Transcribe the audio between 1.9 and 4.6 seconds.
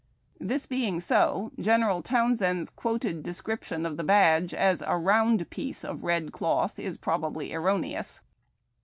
Townsend's quoted descrip tion of the badge